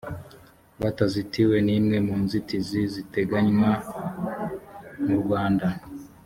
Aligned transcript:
batazitiwe 0.81 1.55
n 1.65 1.67
imwe 1.77 1.97
mu 2.07 2.15
nzitizi 2.23 2.81
ziteganywa 2.93 3.71
murwanda 5.05 5.67